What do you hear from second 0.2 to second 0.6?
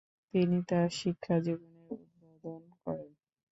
তিনি